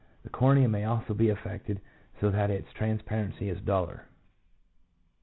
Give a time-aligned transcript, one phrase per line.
[0.23, 1.79] The cornea may also be affected
[2.19, 4.07] so that its trans parency is duller.